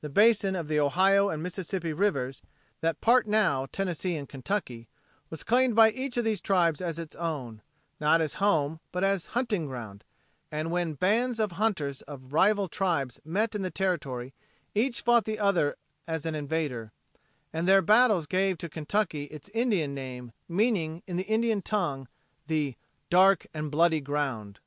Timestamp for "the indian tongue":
21.16-22.08